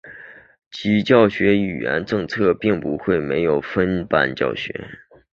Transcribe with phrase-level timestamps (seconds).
[0.71, 4.73] 其教学语言政策并不会设有分班教学。